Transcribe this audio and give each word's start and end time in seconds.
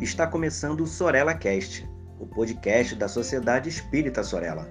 Está 0.00 0.28
começando 0.28 0.82
o 0.82 0.86
Sorella 0.86 1.34
Cast, 1.34 1.84
o 2.20 2.26
podcast 2.26 2.94
da 2.94 3.08
Sociedade 3.08 3.68
Espírita 3.68 4.22
Sorella. 4.22 4.70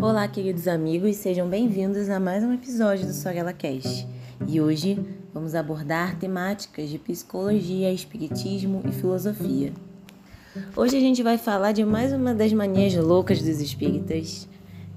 Olá, 0.00 0.26
queridos 0.26 0.66
amigos, 0.66 1.16
sejam 1.16 1.46
bem-vindos 1.50 2.08
a 2.08 2.18
mais 2.18 2.42
um 2.42 2.54
episódio 2.54 3.06
do 3.06 3.12
Sorella 3.12 3.52
Cast. 3.52 4.08
E 4.48 4.62
hoje 4.62 4.98
vamos 5.34 5.54
abordar 5.54 6.18
temáticas 6.18 6.88
de 6.88 6.98
psicologia, 6.98 7.92
espiritismo 7.92 8.82
e 8.88 8.90
filosofia. 8.90 9.70
Hoje 10.74 10.96
a 10.96 11.00
gente 11.00 11.22
vai 11.22 11.36
falar 11.36 11.72
de 11.72 11.84
mais 11.84 12.10
uma 12.10 12.32
das 12.34 12.54
manias 12.54 12.94
loucas 12.94 13.42
dos 13.42 13.60
espíritas, 13.60 14.48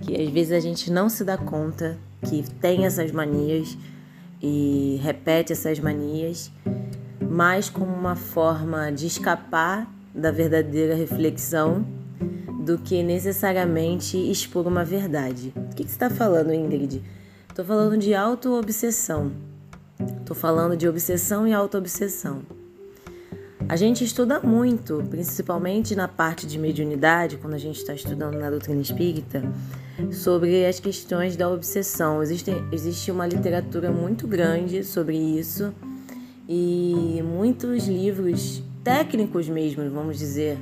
que 0.01 0.19
às 0.21 0.29
vezes 0.29 0.51
a 0.51 0.59
gente 0.59 0.91
não 0.91 1.09
se 1.09 1.23
dá 1.23 1.37
conta 1.37 1.97
que 2.25 2.43
tem 2.59 2.85
essas 2.85 3.11
manias 3.11 3.77
e 4.41 4.99
repete 5.01 5.53
essas 5.53 5.79
manias, 5.79 6.51
mais 7.21 7.69
como 7.69 7.93
uma 7.93 8.15
forma 8.15 8.91
de 8.91 9.07
escapar 9.07 9.91
da 10.13 10.31
verdadeira 10.31 10.95
reflexão 10.95 11.85
do 12.63 12.77
que 12.77 13.01
necessariamente 13.01 14.17
expor 14.17 14.67
uma 14.67 14.83
verdade. 14.83 15.53
O 15.55 15.75
que, 15.75 15.83
você 15.83 15.89
está 15.89 16.09
falando, 16.09 16.53
Ingrid? 16.53 17.01
Estou 17.49 17.63
falando 17.63 17.97
de 17.97 18.13
auto-obsessão. 18.13 19.31
Estou 20.19 20.35
falando 20.35 20.75
de 20.75 20.87
obsessão 20.87 21.47
e 21.47 21.53
auto-obsessão. 21.53 22.41
A 23.69 23.75
gente 23.75 24.03
estuda 24.03 24.39
muito, 24.39 25.03
principalmente 25.09 25.95
na 25.95 26.07
parte 26.07 26.45
de 26.47 26.57
mediunidade, 26.57 27.37
quando 27.37 27.53
a 27.53 27.57
gente 27.57 27.77
está 27.77 27.93
estudando 27.93 28.37
na 28.37 28.49
doutrina 28.49 28.81
espírita, 28.81 29.43
sobre 30.11 30.65
as 30.65 30.79
questões 30.79 31.35
da 31.35 31.49
obsessão. 31.49 32.21
Existe, 32.21 32.51
existe 32.71 33.11
uma 33.11 33.27
literatura 33.27 33.91
muito 33.91 34.27
grande 34.27 34.83
sobre 34.83 35.17
isso 35.17 35.73
e 36.47 37.21
muitos 37.25 37.87
livros 37.87 38.63
técnicos 38.83 39.49
mesmo, 39.49 39.89
vamos 39.89 40.17
dizer, 40.17 40.57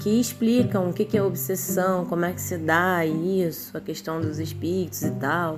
que 0.00 0.20
explicam 0.20 0.90
o 0.90 0.92
que 0.92 1.16
é 1.16 1.22
obsessão, 1.22 2.04
como 2.04 2.24
é 2.24 2.32
que 2.32 2.40
se 2.40 2.58
dá 2.58 3.04
isso, 3.06 3.76
a 3.76 3.80
questão 3.80 4.20
dos 4.20 4.38
espíritos 4.38 5.02
e 5.02 5.10
tal. 5.12 5.56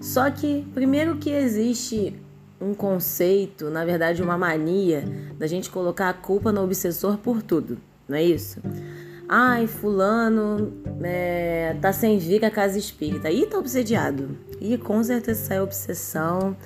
Só 0.00 0.30
que, 0.30 0.64
primeiro 0.72 1.16
que 1.16 1.30
existe 1.30 2.14
um 2.60 2.72
conceito, 2.72 3.68
na 3.70 3.84
verdade, 3.84 4.22
uma 4.22 4.38
mania 4.38 5.04
da 5.38 5.46
gente 5.46 5.68
colocar 5.68 6.08
a 6.08 6.14
culpa 6.14 6.50
no 6.50 6.62
obsessor 6.62 7.18
por 7.18 7.42
tudo, 7.42 7.78
não 8.08 8.16
é 8.16 8.22
isso? 8.22 8.60
Ai, 9.28 9.66
fulano 9.66 10.72
é, 11.02 11.76
tá 11.80 11.92
sem 11.92 12.18
vir 12.18 12.44
a 12.44 12.50
casa 12.50 12.78
espírita. 12.78 13.30
Ih, 13.30 13.46
tá 13.46 13.58
obsediado. 13.58 14.36
Ih, 14.60 14.78
com 14.78 15.02
certeza 15.02 15.46
sai 15.46 15.60
obsessão. 15.60 16.56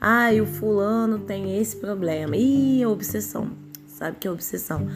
Ai, 0.00 0.40
o 0.40 0.46
fulano 0.46 1.18
tem 1.18 1.58
esse 1.58 1.76
problema. 1.76 2.36
Ih, 2.36 2.82
é 2.82 2.86
obsessão. 2.86 3.50
Sabe 3.88 4.18
que 4.20 4.28
é 4.28 4.30
obsessão. 4.30 4.86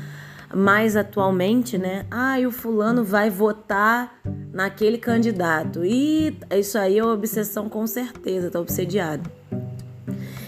Mais 0.55 0.97
atualmente, 0.97 1.79
né? 1.79 2.07
Ai, 2.11 2.47
o 2.47 2.53
fulano 2.53 3.03
vai 3.03 3.29
votar 3.29 4.21
naquele 4.53 4.99
candidato. 4.99 5.85
Ih, 5.85 6.39
isso 6.53 6.79
aí 6.79 6.99
é 6.99 7.05
obsessão 7.05 7.69
com 7.69 7.87
certeza, 7.89 8.51
tá 8.51 8.61
obsediado. 8.61 9.29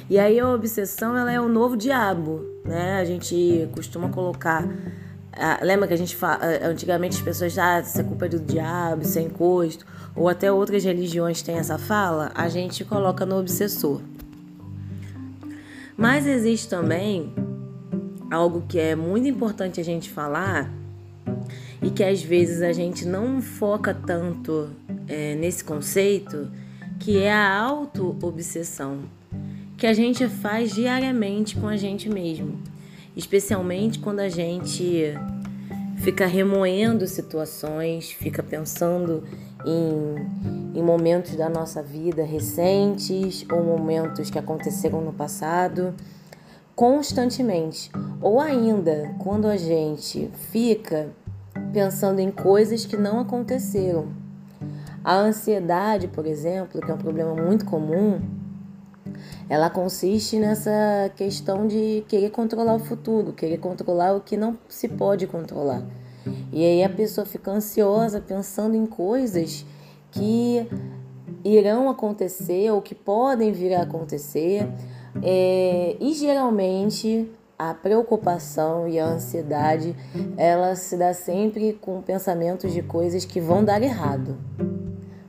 E 0.08 0.18
aí 0.18 0.38
a 0.38 0.48
obsessão 0.52 1.16
ela 1.16 1.32
é 1.32 1.40
o 1.40 1.48
novo 1.48 1.76
diabo, 1.76 2.44
né? 2.64 3.00
A 3.00 3.04
gente 3.04 3.68
costuma 3.72 4.10
colocar 4.10 4.68
ah, 5.32 5.58
lembra 5.62 5.88
que 5.88 5.94
a 5.94 5.98
gente 5.98 6.14
fala, 6.14 6.38
ah, 6.42 6.68
antigamente 6.68 7.16
as 7.16 7.22
pessoas 7.22 7.58
ah, 7.58 7.80
isso 7.80 8.00
é 8.00 8.04
culpa 8.04 8.28
do 8.28 8.38
diabo, 8.38 9.02
isso 9.02 9.18
é 9.18 9.22
encosto, 9.22 9.86
ou 10.14 10.28
até 10.28 10.50
outras 10.52 10.84
religiões 10.84 11.42
têm 11.42 11.56
essa 11.56 11.78
fala, 11.78 12.30
a 12.34 12.48
gente 12.48 12.84
coloca 12.84 13.24
no 13.24 13.38
obsessor. 13.38 14.00
Mas 15.96 16.26
existe 16.26 16.68
também 16.68 17.32
algo 18.30 18.64
que 18.66 18.78
é 18.78 18.94
muito 18.94 19.28
importante 19.28 19.80
a 19.80 19.84
gente 19.84 20.10
falar 20.10 20.70
e 21.82 21.90
que 21.90 22.02
às 22.02 22.22
vezes 22.22 22.62
a 22.62 22.72
gente 22.72 23.06
não 23.06 23.40
foca 23.42 23.92
tanto 23.94 24.70
é, 25.08 25.34
nesse 25.34 25.62
conceito, 25.64 26.50
que 26.98 27.18
é 27.18 27.32
a 27.32 27.58
auto-obsessão 27.58 29.00
que 29.82 29.86
a 29.88 29.92
gente 29.92 30.28
faz 30.28 30.72
diariamente 30.72 31.56
com 31.56 31.66
a 31.66 31.76
gente 31.76 32.08
mesmo, 32.08 32.56
especialmente 33.16 33.98
quando 33.98 34.20
a 34.20 34.28
gente 34.28 35.14
fica 35.98 36.26
remoendo 36.26 37.06
situações, 37.06 38.10
fica 38.10 38.42
pensando 38.42 39.22
em, 39.64 40.78
em 40.78 40.82
momentos 40.82 41.36
da 41.36 41.48
nossa 41.48 41.82
vida 41.82 42.24
recentes 42.24 43.46
ou 43.50 43.62
momentos 43.62 44.30
que 44.30 44.38
aconteceram 44.38 45.00
no 45.00 45.12
passado 45.12 45.94
constantemente, 46.74 47.90
ou 48.20 48.40
ainda 48.40 49.14
quando 49.18 49.46
a 49.46 49.56
gente 49.56 50.30
fica 50.50 51.10
pensando 51.72 52.18
em 52.18 52.30
coisas 52.30 52.84
que 52.84 52.96
não 52.96 53.20
aconteceram. 53.20 54.08
A 55.04 55.14
ansiedade, 55.14 56.08
por 56.08 56.26
exemplo, 56.26 56.80
que 56.80 56.90
é 56.90 56.94
um 56.94 56.98
problema 56.98 57.34
muito 57.34 57.64
comum, 57.64 58.20
ela 59.48 59.68
consiste 59.68 60.38
nessa 60.38 61.10
questão 61.16 61.66
de 61.66 62.04
querer 62.08 62.30
controlar 62.30 62.74
o 62.74 62.78
futuro, 62.78 63.32
querer 63.32 63.58
controlar 63.58 64.14
o 64.14 64.20
que 64.20 64.36
não 64.36 64.56
se 64.68 64.88
pode 64.88 65.26
controlar. 65.26 65.82
E 66.52 66.64
aí 66.64 66.84
a 66.84 66.88
pessoa 66.88 67.26
fica 67.26 67.50
ansiosa 67.50 68.20
pensando 68.20 68.76
em 68.76 68.86
coisas 68.86 69.66
que 70.10 70.66
irão 71.44 71.88
acontecer 71.88 72.70
ou 72.70 72.80
que 72.80 72.94
podem 72.94 73.52
vir 73.52 73.74
a 73.74 73.82
acontecer. 73.82 74.68
É, 75.22 75.96
e 76.00 76.12
geralmente 76.14 77.30
a 77.58 77.74
preocupação 77.74 78.88
e 78.88 78.98
a 78.98 79.06
ansiedade 79.06 79.94
ela 80.36 80.74
se 80.74 80.96
dá 80.96 81.12
sempre 81.12 81.74
com 81.74 82.00
pensamentos 82.00 82.72
de 82.72 82.82
coisas 82.82 83.24
que 83.24 83.40
vão 83.40 83.64
dar 83.64 83.82
errado. 83.82 84.36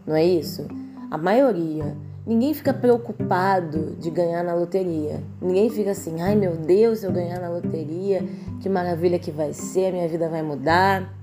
Não 0.06 0.16
é 0.16 0.24
isso? 0.24 0.68
A 1.12 1.18
maioria 1.18 1.96
Ninguém 2.26 2.54
fica 2.54 2.74
preocupado 2.74 3.98
de 4.00 4.10
ganhar 4.10 4.44
na 4.44 4.54
loteria. 4.54 5.22
Ninguém 5.42 5.70
fica 5.70 5.92
assim, 5.92 6.22
ai 6.22 6.36
meu 6.36 6.56
Deus, 6.56 7.00
se 7.00 7.06
eu 7.06 7.12
ganhar 7.12 7.40
na 7.40 7.50
loteria, 7.50 8.24
que 8.62 8.70
maravilha 8.70 9.20
que 9.20 9.30
vai 9.30 9.52
ser, 9.52 9.92
minha 9.92 10.08
vida 10.08 10.30
vai 10.30 10.42
mudar. 10.42 11.14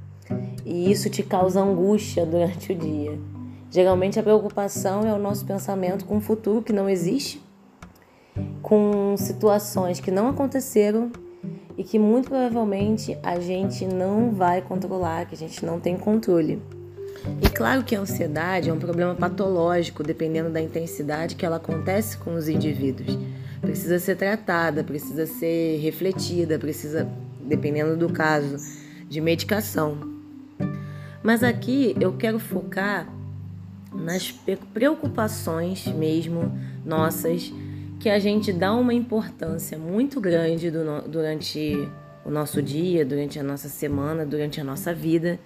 E 0.65 0.91
isso 0.93 1.09
te 1.09 1.23
causa 1.23 1.61
angústia 1.61 2.27
durante 2.27 2.73
o 2.73 2.77
dia. 2.77 3.19
Geralmente 3.71 4.19
a 4.19 4.23
preocupação 4.23 5.07
é 5.07 5.13
o 5.15 5.19
nosso 5.19 5.47
pensamento 5.47 6.05
com 6.05 6.19
o 6.19 6.21
futuro 6.21 6.61
que 6.61 6.73
não 6.73 6.89
existe, 6.89 7.43
com 8.61 9.15
situações 9.17 10.01
que 10.01 10.11
não 10.11 10.29
aconteceram 10.29 11.11
e 11.79 11.83
que 11.83 11.99
muito 11.99 12.29
provavelmente 12.29 13.17
a 13.23 13.41
gente 13.41 13.87
não 13.87 14.33
vai 14.33 14.61
controlar, 14.61 15.25
que 15.25 15.35
a 15.35 15.39
gente 15.39 15.65
não 15.65 15.81
tem 15.81 15.97
controle. 15.97 16.61
E 17.43 17.49
claro 17.51 17.85
que 17.85 17.95
a 17.95 18.01
ansiedade 18.01 18.71
é 18.71 18.73
um 18.73 18.79
problema 18.79 19.15
patológico, 19.15 20.03
dependendo 20.03 20.51
da 20.51 20.61
intensidade 20.61 21.35
que 21.35 21.45
ela 21.45 21.57
acontece 21.57 22.17
com 22.17 22.35
os 22.35 22.49
indivíduos. 22.49 23.19
Precisa 23.61 23.99
ser 23.99 24.17
tratada, 24.17 24.83
precisa 24.83 25.27
ser 25.27 25.79
refletida, 25.81 26.59
precisa, 26.59 27.07
dependendo 27.43 27.97
do 27.97 28.11
caso, 28.11 28.57
de 29.09 29.21
medicação. 29.21 29.99
Mas 31.23 31.43
aqui 31.43 31.95
eu 32.01 32.15
quero 32.15 32.39
focar 32.39 33.07
nas 33.93 34.31
preocupações 34.73 35.87
mesmo 35.89 36.59
nossas, 36.85 37.53
que 37.99 38.09
a 38.09 38.19
gente 38.19 38.51
dá 38.51 38.73
uma 38.73 38.95
importância 38.95 39.77
muito 39.77 40.21
grande 40.21 40.71
durante 40.71 41.87
o 42.25 42.31
nosso 42.31 42.63
dia, 42.63 43.05
durante 43.05 43.39
a 43.39 43.43
nossa 43.43 43.69
semana, 43.69 44.25
durante 44.25 44.59
a 44.59 44.65
nossa 44.65 44.95
vida 44.95 45.39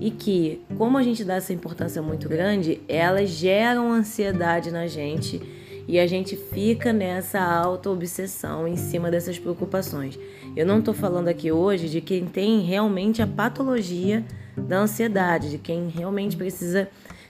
e 0.00 0.10
que, 0.10 0.60
como 0.76 0.98
a 0.98 1.02
gente 1.02 1.24
dá 1.24 1.34
essa 1.34 1.52
importância 1.52 2.00
muito 2.00 2.28
grande, 2.28 2.80
elas 2.88 3.30
geram 3.30 3.92
ansiedade 3.92 4.70
na 4.70 4.86
gente 4.86 5.40
e 5.88 5.98
a 5.98 6.06
gente 6.06 6.36
fica 6.36 6.92
nessa 6.92 7.40
auto-obsessão 7.40 8.68
em 8.68 8.76
cima 8.76 9.10
dessas 9.10 9.38
preocupações. 9.38 10.18
Eu 10.54 10.66
não 10.66 10.78
estou 10.78 10.94
falando 10.94 11.28
aqui 11.28 11.50
hoje 11.50 11.88
de 11.88 12.00
quem 12.00 12.26
tem 12.26 12.60
realmente 12.60 13.20
a 13.20 13.26
patologia 13.26 14.24
da 14.56 14.78
ansiedade, 14.78 15.50
de 15.50 15.58
quem 15.58 15.88
realmente 15.88 16.36
precisa 16.36 16.88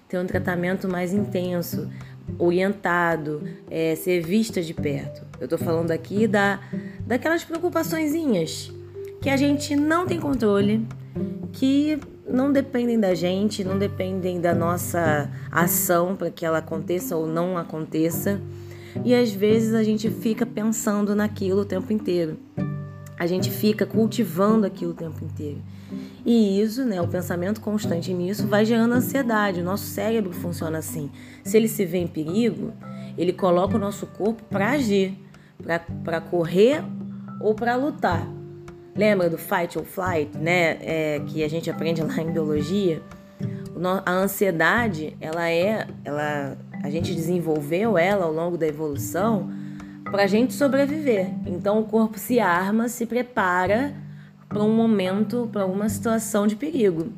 ter 0.08 0.18
um 0.18 0.26
tratamento 0.26 0.88
mais 0.88 1.14
intenso, 1.14 1.90
orientado, 2.38 3.42
é, 3.70 3.94
ser 3.94 4.22
vista 4.22 4.60
de 4.60 4.74
perto. 4.74 5.22
Eu 5.40 5.44
estou 5.44 5.58
falando 5.58 5.90
aqui 5.90 6.26
da, 6.26 6.60
daquelas 7.06 7.44
preocupaçõezinhas 7.44 8.70
que 9.20 9.30
a 9.30 9.36
gente 9.36 9.76
não 9.76 10.06
tem 10.06 10.20
controle, 10.20 10.86
que 11.52 11.98
não 12.28 12.52
dependem 12.52 12.98
da 12.98 13.14
gente, 13.14 13.64
não 13.64 13.78
dependem 13.78 14.40
da 14.40 14.54
nossa 14.54 15.30
ação 15.50 16.16
para 16.16 16.30
que 16.30 16.44
ela 16.46 16.58
aconteça 16.58 17.16
ou 17.16 17.26
não 17.26 17.58
aconteça. 17.58 18.40
E 19.04 19.14
às 19.14 19.32
vezes 19.32 19.74
a 19.74 19.82
gente 19.82 20.10
fica 20.10 20.44
pensando 20.44 21.14
naquilo 21.14 21.62
o 21.62 21.64
tempo 21.64 21.92
inteiro. 21.92 22.38
a 23.18 23.26
gente 23.26 23.50
fica 23.50 23.86
cultivando 23.86 24.66
aquilo 24.66 24.90
o 24.90 24.94
tempo 24.94 25.24
inteiro. 25.24 25.62
E 26.26 26.60
isso, 26.60 26.84
né, 26.84 27.00
o 27.00 27.06
pensamento 27.06 27.60
constante 27.60 28.12
nisso 28.12 28.48
vai 28.48 28.64
gerando 28.64 28.94
ansiedade. 28.94 29.60
O 29.60 29.64
nosso 29.64 29.84
cérebro 29.84 30.32
funciona 30.32 30.78
assim. 30.78 31.08
Se 31.44 31.56
ele 31.56 31.68
se 31.68 31.84
vê 31.84 31.98
em 31.98 32.08
perigo, 32.08 32.72
ele 33.16 33.32
coloca 33.32 33.76
o 33.76 33.78
nosso 33.78 34.06
corpo 34.06 34.42
para 34.50 34.70
agir, 34.70 35.16
para 36.02 36.20
correr 36.20 36.82
ou 37.40 37.54
para 37.54 37.76
lutar. 37.76 38.26
Lembra 38.94 39.30
do 39.30 39.38
fight 39.38 39.78
or 39.78 39.84
flight, 39.84 40.36
né? 40.36 40.78
É, 40.82 41.22
que 41.26 41.42
a 41.42 41.48
gente 41.48 41.70
aprende 41.70 42.02
lá 42.02 42.20
em 42.20 42.30
biologia. 42.30 43.02
A 44.04 44.12
ansiedade, 44.12 45.16
ela 45.20 45.50
é, 45.50 45.86
ela, 46.04 46.56
a 46.82 46.90
gente 46.90 47.14
desenvolveu 47.14 47.96
ela 47.98 48.26
ao 48.26 48.32
longo 48.32 48.56
da 48.56 48.66
evolução 48.66 49.50
para 50.04 50.24
a 50.24 50.26
gente 50.26 50.52
sobreviver. 50.52 51.30
Então 51.46 51.80
o 51.80 51.84
corpo 51.84 52.18
se 52.18 52.38
arma, 52.38 52.88
se 52.88 53.06
prepara 53.06 53.94
para 54.48 54.62
um 54.62 54.74
momento, 54.74 55.48
para 55.50 55.64
uma 55.64 55.88
situação 55.88 56.46
de 56.46 56.54
perigo, 56.54 57.10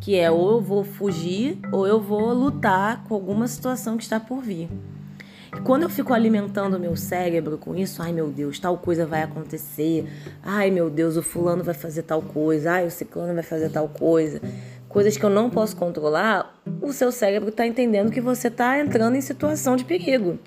que 0.00 0.16
é 0.16 0.30
ou 0.30 0.56
eu 0.56 0.60
vou 0.60 0.82
fugir 0.82 1.58
ou 1.70 1.86
eu 1.86 2.00
vou 2.00 2.34
lutar 2.34 3.04
com 3.04 3.14
alguma 3.14 3.46
situação 3.46 3.96
que 3.96 4.02
está 4.02 4.18
por 4.18 4.42
vir. 4.42 4.68
Quando 5.64 5.82
eu 5.82 5.88
fico 5.88 6.14
alimentando 6.14 6.76
o 6.76 6.80
meu 6.80 6.96
cérebro 6.96 7.58
com 7.58 7.74
isso, 7.74 8.02
ai 8.02 8.12
meu 8.12 8.28
Deus, 8.28 8.58
tal 8.58 8.78
coisa 8.78 9.04
vai 9.04 9.22
acontecer, 9.22 10.06
ai 10.42 10.70
meu 10.70 10.88
Deus, 10.88 11.16
o 11.16 11.22
fulano 11.22 11.64
vai 11.64 11.74
fazer 11.74 12.02
tal 12.02 12.22
coisa, 12.22 12.72
ai 12.72 12.86
o 12.86 12.90
ciclano 12.90 13.34
vai 13.34 13.42
fazer 13.42 13.70
tal 13.70 13.88
coisa, 13.88 14.40
coisas 14.88 15.16
que 15.16 15.24
eu 15.24 15.30
não 15.30 15.50
posso 15.50 15.76
controlar, 15.76 16.58
o 16.80 16.92
seu 16.92 17.10
cérebro 17.10 17.48
está 17.48 17.66
entendendo 17.66 18.10
que 18.10 18.20
você 18.20 18.48
está 18.48 18.78
entrando 18.78 19.16
em 19.16 19.20
situação 19.20 19.76
de 19.76 19.84
perigo. 19.84 20.38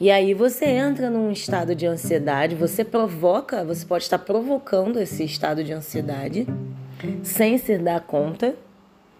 E 0.00 0.10
aí 0.10 0.34
você 0.34 0.66
entra 0.66 1.08
num 1.08 1.30
estado 1.30 1.74
de 1.74 1.86
ansiedade, 1.86 2.54
você 2.54 2.84
provoca, 2.84 3.64
você 3.64 3.86
pode 3.86 4.04
estar 4.04 4.18
provocando 4.18 4.98
esse 4.98 5.24
estado 5.24 5.62
de 5.62 5.72
ansiedade 5.72 6.46
sem 7.22 7.58
se 7.58 7.78
dar 7.78 8.00
conta, 8.00 8.56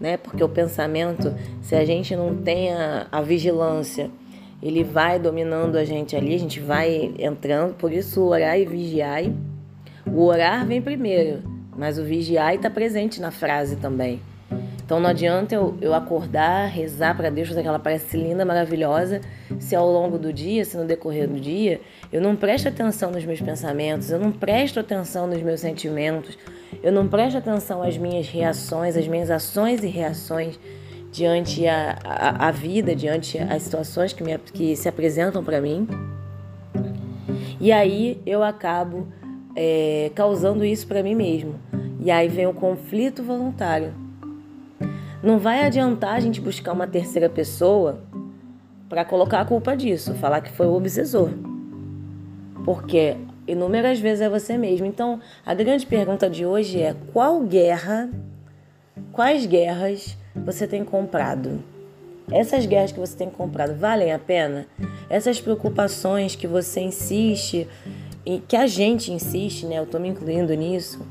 né? 0.01 0.17
Porque 0.17 0.43
o 0.43 0.49
pensamento, 0.49 1.33
se 1.63 1.75
a 1.75 1.85
gente 1.85 2.17
não 2.17 2.37
tem 2.37 2.73
a, 2.73 3.07
a 3.13 3.23
vigilância, 3.23 4.11
ele 4.63 4.83
vai 4.83 5.19
dominando 5.19 5.77
a 5.77 5.85
gente 5.85 6.17
ali, 6.17 6.35
a 6.35 6.39
gente 6.39 6.61
vai 6.61 7.15
entrando, 7.19 7.75
por 7.75 7.93
isso 7.93 8.23
orar 8.23 8.59
e 8.59 8.65
vigiar. 8.65 9.23
O 10.07 10.25
orar 10.25 10.67
vem 10.67 10.81
primeiro, 10.81 11.43
mas 11.77 11.99
o 11.99 12.05
vigiar 12.05 12.55
está 12.55 12.71
presente 12.71 13.21
na 13.21 13.31
frase 13.31 13.77
também. 13.77 14.21
Então 14.85 15.01
não 15.01 15.09
adianta 15.09 15.55
eu, 15.55 15.79
eu 15.81 15.95
acordar, 15.95 16.67
rezar 16.67 17.17
para 17.17 17.31
Deus, 17.31 17.49
fazer 17.49 17.61
aquela 17.61 17.79
prece 17.79 18.19
linda, 18.19 18.45
maravilhosa, 18.45 19.23
se 19.59 19.75
ao 19.75 19.91
longo 19.91 20.19
do 20.19 20.31
dia, 20.31 20.63
se 20.63 20.77
no 20.77 20.85
decorrer 20.85 21.27
do 21.27 21.41
dia, 21.41 21.81
eu 22.13 22.21
não 22.21 22.37
presto 22.37 22.69
atenção 22.69 23.11
nos 23.11 23.25
meus 23.25 23.41
pensamentos, 23.41 24.11
eu 24.11 24.19
não 24.19 24.31
presto 24.31 24.79
atenção 24.79 25.27
nos 25.27 25.43
meus 25.43 25.61
sentimentos, 25.61 26.39
eu 26.83 26.93
não 26.93 27.09
presto 27.09 27.39
atenção 27.39 27.83
às 27.83 27.97
minhas 27.97 28.29
reações, 28.29 28.95
às 28.95 29.09
minhas 29.09 29.31
ações 29.31 29.83
e 29.83 29.89
reações 29.89 30.61
diante 31.15 31.67
a, 31.67 31.97
a, 32.05 32.49
a 32.49 32.51
vida, 32.51 32.95
diante 32.95 33.39
as 33.39 33.63
situações 33.63 34.13
que, 34.13 34.23
me, 34.23 34.37
que 34.39 34.77
se 34.77 34.89
apresentam 34.89 35.45
para 35.45 35.61
mim. 35.61 35.87
E 37.61 37.71
aí 37.71 38.21
eu 38.27 38.43
acabo 38.43 39.07
é, 39.55 40.11
causando 40.15 40.65
isso 40.65 40.87
para 40.87 41.03
mim 41.03 41.15
mesmo. 41.15 41.55
E 42.01 42.11
aí 42.11 42.29
vem 42.29 42.47
o 42.47 42.53
conflito 42.53 43.23
voluntário 43.23 44.05
não 45.25 45.39
vai 45.39 45.65
adiantar 45.65 46.17
a 46.17 46.21
gente 46.21 46.39
buscar 46.39 46.73
uma 46.73 46.87
terceira 46.87 47.31
pessoa 47.31 48.01
para 48.91 49.07
colocar 49.07 49.41
a 49.41 49.45
culpa 49.45 49.75
disso, 49.75 50.15
falar 50.17 50.43
que 50.43 50.53
foi 50.53 50.67
o 50.67 50.75
obsessor. 50.75 51.31
Porque 52.63 53.17
inúmeras 53.49 53.99
vezes 53.99 54.21
é 54.21 54.29
você 54.29 54.59
mesmo. 54.59 54.85
Então, 54.85 55.21
a 55.45 55.55
grande 55.55 55.87
pergunta 55.87 56.29
de 56.29 56.45
hoje 56.45 56.81
é: 56.81 56.95
qual 57.13 57.41
guerra, 57.41 58.11
quais 59.13 59.47
guerras 59.47 60.17
você 60.35 60.67
tem 60.67 60.85
comprado? 60.85 61.63
Essas 62.31 62.65
guerras 62.65 62.91
que 62.91 62.99
você 62.99 63.17
tem 63.17 63.29
comprado 63.29 63.75
valem 63.75 64.13
a 64.13 64.19
pena? 64.19 64.67
Essas 65.11 65.41
preocupações 65.41 66.35
que 66.35 66.47
você 66.47 66.81
insiste 66.81 67.69
que 68.49 68.57
a 68.57 68.67
gente 68.67 69.13
insiste, 69.13 69.67
né? 69.67 69.79
Eu 69.79 69.85
estou 69.85 70.01
me 70.01 70.09
incluindo 70.09 70.55
nisso, 70.55 71.07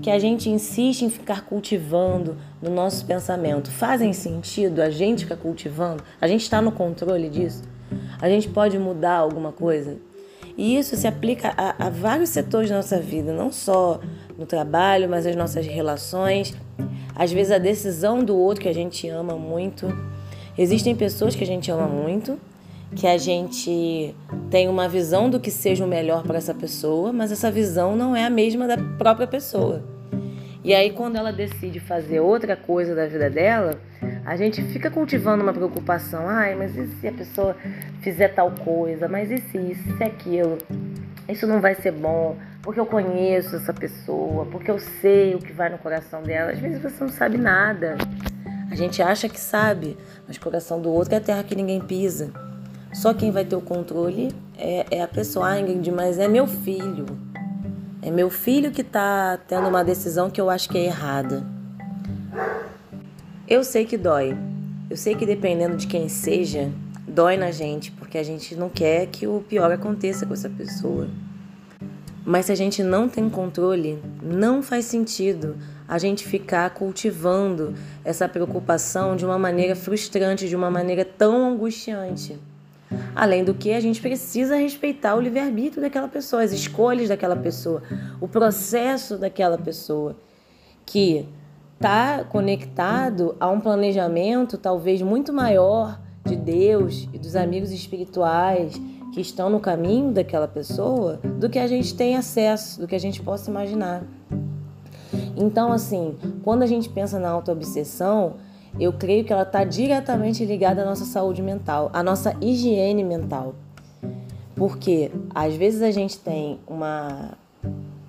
que 0.00 0.10
a 0.10 0.18
gente 0.18 0.48
insiste 0.48 1.02
em 1.02 1.10
ficar 1.10 1.44
cultivando 1.44 2.36
no 2.62 2.70
nosso 2.70 3.04
pensamento. 3.04 3.70
Fazem 3.70 4.12
sentido 4.14 4.80
a 4.80 4.88
gente 4.88 5.24
ficar 5.24 5.36
cultivando? 5.36 6.02
A 6.20 6.26
gente 6.26 6.40
está 6.40 6.62
no 6.62 6.72
controle 6.72 7.28
disso? 7.28 7.62
A 8.20 8.28
gente 8.28 8.48
pode 8.48 8.78
mudar 8.78 9.16
alguma 9.16 9.52
coisa? 9.52 9.98
E 10.56 10.78
isso 10.78 10.96
se 10.96 11.06
aplica 11.06 11.52
a, 11.56 11.86
a 11.86 11.90
vários 11.90 12.30
setores 12.30 12.70
da 12.70 12.76
nossa 12.76 12.98
vida, 12.98 13.32
não 13.32 13.52
só 13.52 14.00
no 14.38 14.46
trabalho, 14.46 15.08
mas 15.08 15.26
as 15.26 15.36
nossas 15.36 15.66
relações. 15.66 16.54
Às 17.14 17.32
vezes 17.32 17.52
a 17.52 17.58
decisão 17.58 18.24
do 18.24 18.36
outro 18.36 18.62
que 18.62 18.68
a 18.68 18.74
gente 18.74 19.08
ama 19.08 19.36
muito. 19.36 19.86
Existem 20.56 20.94
pessoas 20.94 21.34
que 21.34 21.44
a 21.44 21.46
gente 21.46 21.70
ama 21.70 21.86
muito 21.86 22.38
que 22.94 23.06
a 23.06 23.18
gente 23.18 24.14
tem 24.50 24.68
uma 24.68 24.88
visão 24.88 25.28
do 25.28 25.40
que 25.40 25.50
seja 25.50 25.84
o 25.84 25.88
melhor 25.88 26.22
para 26.22 26.38
essa 26.38 26.54
pessoa, 26.54 27.12
mas 27.12 27.32
essa 27.32 27.50
visão 27.50 27.96
não 27.96 28.14
é 28.14 28.24
a 28.24 28.30
mesma 28.30 28.66
da 28.66 28.76
própria 28.76 29.26
pessoa. 29.26 29.82
E 30.62 30.72
aí, 30.72 30.90
quando 30.90 31.16
ela 31.16 31.30
decide 31.30 31.78
fazer 31.78 32.20
outra 32.20 32.56
coisa 32.56 32.94
da 32.94 33.06
vida 33.06 33.28
dela, 33.28 33.78
a 34.24 34.34
gente 34.36 34.62
fica 34.62 34.90
cultivando 34.90 35.42
uma 35.42 35.52
preocupação. 35.52 36.26
Ai, 36.26 36.54
mas 36.54 36.74
e 36.74 36.86
se 36.86 37.06
a 37.06 37.12
pessoa 37.12 37.54
fizer 38.00 38.28
tal 38.28 38.50
coisa? 38.50 39.06
Mas 39.06 39.30
e 39.30 39.38
se 39.38 39.58
isso, 39.58 39.96
se 39.96 40.02
aquilo? 40.02 40.56
Isso 41.28 41.46
não 41.46 41.60
vai 41.60 41.74
ser 41.74 41.92
bom, 41.92 42.36
porque 42.64 42.80
eu 42.80 42.86
conheço 42.86 43.54
essa 43.56 43.74
pessoa, 43.74 44.46
porque 44.46 44.70
eu 44.70 44.78
sei 44.78 45.34
o 45.34 45.38
que 45.38 45.52
vai 45.52 45.68
no 45.68 45.76
coração 45.76 46.22
dela. 46.22 46.50
Às 46.50 46.58
vezes 46.58 46.82
você 46.82 47.04
não 47.04 47.10
sabe 47.10 47.36
nada. 47.36 47.98
A 48.70 48.74
gente 48.74 49.02
acha 49.02 49.28
que 49.28 49.38
sabe, 49.38 49.98
mas 50.26 50.38
o 50.38 50.40
coração 50.40 50.80
do 50.80 50.90
outro 50.90 51.14
é 51.14 51.18
a 51.18 51.20
terra 51.20 51.44
que 51.44 51.54
ninguém 51.54 51.78
pisa. 51.78 52.32
Só 52.94 53.12
quem 53.12 53.30
vai 53.30 53.44
ter 53.44 53.54
o 53.54 53.60
controle 53.60 54.34
é, 54.56 54.86
é 54.90 55.02
a 55.02 55.08
pessoa. 55.08 55.50
Ah, 55.50 55.60
Ingrid, 55.60 55.92
mas 55.92 56.18
é 56.18 56.26
meu 56.26 56.46
filho. 56.46 57.04
É 58.00 58.10
meu 58.10 58.30
filho 58.30 58.70
que 58.70 58.80
está 58.80 59.38
tendo 59.46 59.68
uma 59.68 59.84
decisão 59.84 60.30
que 60.30 60.40
eu 60.40 60.48
acho 60.48 60.70
que 60.70 60.78
é 60.78 60.84
errada. 60.84 61.46
Eu 63.46 63.62
sei 63.62 63.84
que 63.84 63.98
dói. 63.98 64.34
Eu 64.88 64.96
sei 64.96 65.14
que 65.14 65.26
dependendo 65.26 65.76
de 65.76 65.86
quem 65.86 66.08
seja, 66.08 66.70
dói 67.06 67.36
na 67.36 67.50
gente, 67.50 67.92
porque 67.92 68.16
a 68.16 68.22
gente 68.22 68.56
não 68.56 68.70
quer 68.70 69.06
que 69.08 69.26
o 69.26 69.44
pior 69.46 69.70
aconteça 69.70 70.24
com 70.24 70.32
essa 70.32 70.48
pessoa. 70.48 71.08
Mas 72.24 72.46
se 72.46 72.52
a 72.52 72.54
gente 72.54 72.82
não 72.82 73.08
tem 73.08 73.28
controle, 73.28 74.02
não 74.22 74.62
faz 74.62 74.86
sentido 74.86 75.56
a 75.86 75.98
gente 75.98 76.26
ficar 76.26 76.70
cultivando 76.70 77.74
essa 78.02 78.26
preocupação 78.26 79.14
de 79.14 79.26
uma 79.26 79.38
maneira 79.38 79.76
frustrante, 79.76 80.48
de 80.48 80.56
uma 80.56 80.70
maneira 80.70 81.04
tão 81.04 81.52
angustiante. 81.52 82.38
Além 83.14 83.44
do 83.44 83.52
que, 83.52 83.72
a 83.72 83.80
gente 83.80 84.00
precisa 84.00 84.56
respeitar 84.56 85.14
o 85.16 85.20
livre-arbítrio 85.20 85.82
daquela 85.82 86.08
pessoa, 86.08 86.42
as 86.42 86.52
escolhas 86.52 87.08
daquela 87.08 87.36
pessoa, 87.36 87.82
o 88.20 88.26
processo 88.26 89.18
daquela 89.18 89.58
pessoa, 89.58 90.16
que 90.86 91.28
está 91.74 92.24
conectado 92.24 93.36
a 93.38 93.50
um 93.50 93.60
planejamento 93.60 94.56
talvez 94.56 95.02
muito 95.02 95.32
maior 95.32 96.00
de 96.24 96.36
Deus 96.36 97.08
e 97.12 97.18
dos 97.18 97.36
amigos 97.36 97.70
espirituais 97.70 98.80
que 99.14 99.20
estão 99.20 99.48
no 99.48 99.60
caminho 99.60 100.10
daquela 100.10 100.48
pessoa 100.48 101.20
do 101.38 101.48
que 101.48 101.60
a 101.60 101.68
gente 101.68 101.94
tem 101.94 102.16
acesso, 102.16 102.80
do 102.80 102.88
que 102.88 102.96
a 102.96 103.00
gente 103.00 103.22
possa 103.22 103.48
imaginar. 103.48 104.02
Então, 105.36 105.70
assim, 105.70 106.16
quando 106.42 106.64
a 106.64 106.66
gente 106.66 106.88
pensa 106.88 107.20
na 107.20 107.30
autoobsessão, 107.30 108.34
eu 108.78 108.92
creio 108.92 109.24
que 109.24 109.32
ela 109.32 109.44
está 109.44 109.62
diretamente 109.62 110.44
ligada 110.44 110.82
à 110.82 110.84
nossa 110.84 111.04
saúde 111.04 111.40
mental, 111.42 111.90
à 111.92 112.02
nossa 112.02 112.36
higiene 112.40 113.04
mental. 113.04 113.54
Porque 114.56 115.12
às 115.32 115.54
vezes 115.54 115.80
a 115.80 115.92
gente 115.92 116.18
tem 116.18 116.58
uma, 116.66 117.38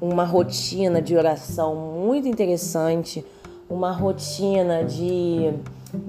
uma 0.02 0.26
rotina 0.26 1.00
de 1.04 1.16
oração 1.16 1.76
muito 1.76 2.28
interessante, 2.28 3.24
uma 3.70 3.92
rotina 3.92 4.84
de 4.84 5.54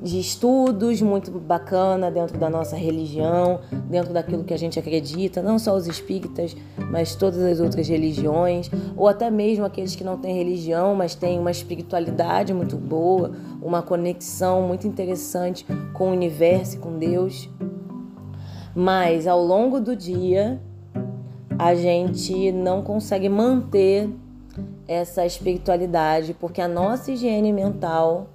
de 0.02 0.20
estudos 0.20 1.00
muito 1.02 1.30
bacana 1.30 2.10
dentro 2.10 2.38
da 2.38 2.48
nossa 2.48 2.76
religião, 2.76 3.60
dentro 3.88 4.12
daquilo 4.12 4.44
que 4.44 4.54
a 4.54 4.58
gente 4.58 4.78
acredita, 4.78 5.42
não 5.42 5.58
só 5.58 5.74
os 5.74 5.86
espíritas, 5.86 6.56
mas 6.90 7.14
todas 7.14 7.40
as 7.40 7.60
outras 7.60 7.88
religiões, 7.88 8.70
ou 8.96 9.08
até 9.08 9.30
mesmo 9.30 9.64
aqueles 9.64 9.94
que 9.94 10.04
não 10.04 10.16
têm 10.16 10.36
religião, 10.36 10.94
mas 10.94 11.14
têm 11.14 11.38
uma 11.38 11.50
espiritualidade 11.50 12.52
muito 12.54 12.76
boa, 12.76 13.32
uma 13.62 13.82
conexão 13.82 14.62
muito 14.62 14.86
interessante 14.86 15.66
com 15.92 16.10
o 16.10 16.12
universo 16.12 16.76
e 16.76 16.78
com 16.78 16.98
Deus. 16.98 17.48
Mas 18.74 19.26
ao 19.26 19.42
longo 19.42 19.80
do 19.80 19.96
dia, 19.96 20.60
a 21.58 21.74
gente 21.74 22.52
não 22.52 22.82
consegue 22.82 23.28
manter 23.28 24.10
essa 24.86 25.26
espiritualidade, 25.26 26.34
porque 26.34 26.60
a 26.60 26.68
nossa 26.68 27.10
higiene 27.10 27.52
mental 27.52 28.28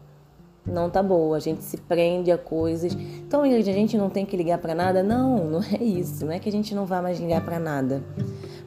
não 0.65 0.89
tá 0.89 1.01
boa, 1.01 1.37
a 1.37 1.39
gente 1.39 1.63
se 1.63 1.77
prende 1.77 2.31
a 2.31 2.37
coisas. 2.37 2.93
Então, 2.93 3.41
a 3.41 3.61
gente 3.61 3.97
não 3.97 4.09
tem 4.09 4.25
que 4.25 4.37
ligar 4.37 4.59
para 4.59 4.75
nada? 4.75 5.01
Não, 5.01 5.45
não 5.45 5.59
é 5.63 5.83
isso. 5.83 6.25
Não 6.25 6.31
é 6.31 6.39
que 6.39 6.49
a 6.49 6.51
gente 6.51 6.75
não 6.75 6.85
vá 6.85 7.01
mais 7.01 7.19
ligar 7.19 7.43
para 7.43 7.59
nada. 7.59 8.01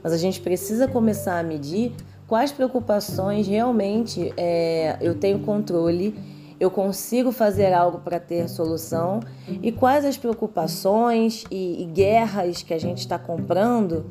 mas 0.03 0.13
a 0.13 0.19
gente 0.19 0.41
precisa 0.41 0.89
começar 0.89 1.39
a 1.39 1.43
medir 1.43 1.93
quais 2.27 2.53
preocupações 2.53 3.47
realmente 3.47 4.33
é, 4.37 4.97
eu 5.01 5.15
tenho 5.15 5.41
controle, 5.41 6.15
eu 6.59 6.71
consigo 6.71 7.31
fazer 7.33 7.73
algo 7.73 7.99
para 7.99 8.19
ter 8.19 8.49
solução 8.49 9.21
e 9.63 9.71
quais 9.71 10.05
as 10.05 10.17
preocupações 10.17 11.45
e, 11.51 11.83
e 11.83 11.87
guerras 11.87 12.63
que 12.63 12.73
a 12.73 12.79
gente 12.79 12.99
está 12.99 13.19
comprando 13.19 14.07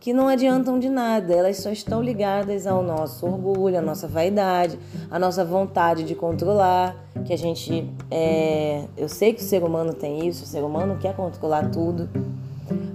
que 0.00 0.12
não 0.12 0.28
adiantam 0.28 0.78
de 0.78 0.88
nada, 0.88 1.34
elas 1.34 1.56
só 1.56 1.70
estão 1.70 2.00
ligadas 2.00 2.66
ao 2.66 2.82
nosso 2.82 3.26
orgulho, 3.26 3.78
à 3.78 3.82
nossa 3.82 4.06
vaidade, 4.06 4.78
à 5.10 5.18
nossa 5.18 5.44
vontade 5.44 6.04
de 6.04 6.14
controlar, 6.14 6.96
que 7.24 7.32
a 7.32 7.36
gente, 7.36 7.90
é, 8.10 8.84
eu 8.96 9.08
sei 9.08 9.32
que 9.32 9.40
o 9.40 9.44
ser 9.44 9.62
humano 9.64 9.92
tem 9.92 10.26
isso, 10.26 10.44
o 10.44 10.46
ser 10.46 10.62
humano 10.62 10.98
quer 11.00 11.16
controlar 11.16 11.70
tudo, 11.70 12.08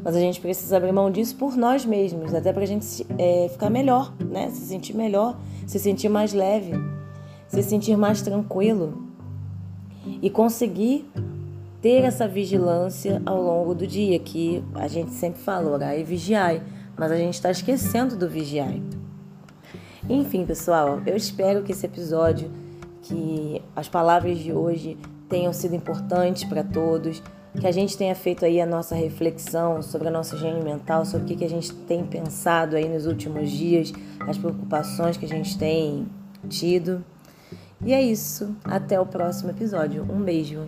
mas 0.03 0.15
a 0.15 0.19
gente 0.19 0.39
precisa 0.39 0.77
abrir 0.77 0.93
mão 0.93 1.11
disso 1.11 1.35
por 1.35 1.57
nós 1.57 1.85
mesmos, 1.85 2.33
até 2.33 2.53
para 2.53 2.63
a 2.63 2.67
gente 2.67 3.05
é, 3.17 3.49
ficar 3.49 3.69
melhor, 3.69 4.13
né? 4.19 4.49
Se 4.49 4.65
sentir 4.65 4.95
melhor, 4.95 5.37
se 5.67 5.79
sentir 5.79 6.09
mais 6.09 6.33
leve, 6.33 6.73
se 7.47 7.61
sentir 7.63 7.97
mais 7.97 8.21
tranquilo 8.21 9.03
e 10.21 10.29
conseguir 10.29 11.09
ter 11.81 12.03
essa 12.03 12.27
vigilância 12.27 13.21
ao 13.25 13.41
longo 13.41 13.75
do 13.75 13.85
dia, 13.85 14.17
que 14.19 14.63
a 14.75 14.87
gente 14.87 15.11
sempre 15.11 15.41
fala, 15.41 15.69
orar 15.69 15.97
e 15.97 16.03
vigiar, 16.03 16.61
mas 16.97 17.11
a 17.11 17.17
gente 17.17 17.35
está 17.35 17.51
esquecendo 17.51 18.15
do 18.15 18.29
vigiar. 18.29 18.73
Enfim, 20.09 20.45
pessoal, 20.45 21.01
eu 21.05 21.15
espero 21.15 21.63
que 21.63 21.71
esse 21.71 21.85
episódio, 21.85 22.51
que 23.01 23.61
as 23.75 23.87
palavras 23.87 24.37
de 24.37 24.51
hoje 24.51 24.97
tenham 25.29 25.53
sido 25.53 25.75
importantes 25.75 26.43
para 26.43 26.63
todos, 26.63 27.21
que 27.59 27.67
a 27.67 27.71
gente 27.71 27.97
tenha 27.97 28.15
feito 28.15 28.45
aí 28.45 28.59
a 28.59 28.65
nossa 28.65 28.95
reflexão 28.95 29.81
sobre 29.81 30.07
a 30.07 30.11
nossa 30.11 30.35
higiene 30.35 30.63
mental, 30.63 31.05
sobre 31.05 31.25
o 31.25 31.27
que, 31.27 31.35
que 31.37 31.45
a 31.45 31.49
gente 31.49 31.73
tem 31.73 32.05
pensado 32.05 32.75
aí 32.75 32.89
nos 32.89 33.05
últimos 33.05 33.49
dias, 33.49 33.93
as 34.27 34.37
preocupações 34.37 35.17
que 35.17 35.25
a 35.25 35.29
gente 35.29 35.57
tem 35.57 36.07
tido. 36.49 37.03
E 37.85 37.93
é 37.93 38.01
isso. 38.01 38.55
Até 38.63 38.99
o 38.99 39.05
próximo 39.05 39.51
episódio. 39.51 40.03
Um 40.09 40.21
beijo. 40.21 40.67